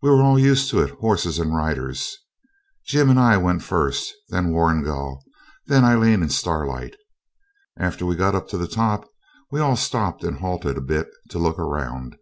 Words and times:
We 0.00 0.08
were 0.08 0.22
all 0.22 0.38
used 0.38 0.70
to 0.70 0.80
it, 0.80 0.88
horses 1.00 1.38
and 1.38 1.54
riders. 1.54 2.16
Jim 2.86 3.10
and 3.10 3.20
I 3.20 3.36
went 3.36 3.62
first, 3.62 4.10
then 4.30 4.52
Warrigal, 4.54 5.22
then 5.66 5.84
Aileen 5.84 6.22
and 6.22 6.32
Starlight. 6.32 6.96
After 7.78 8.06
we 8.06 8.16
got 8.16 8.34
up 8.34 8.48
to 8.48 8.56
the 8.56 8.66
top 8.66 9.06
we 9.50 9.60
all 9.60 9.76
stopped 9.76 10.24
and 10.24 10.38
halted 10.38 10.78
a 10.78 10.80
bit 10.80 11.10
to 11.28 11.38
look 11.38 11.58
round. 11.58 12.16